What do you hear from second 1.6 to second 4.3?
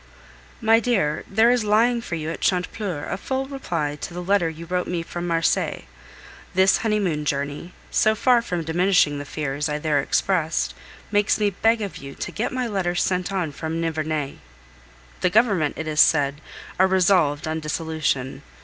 lying for you at Chantepleurs a full reply to the